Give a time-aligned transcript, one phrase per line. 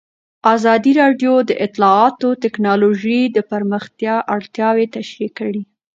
[0.53, 5.61] ازادي راډیو د اطلاعاتی تکنالوژي د پراختیا اړتیاوې تشریح کړي.